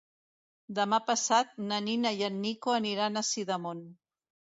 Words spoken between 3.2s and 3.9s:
a Sidamon.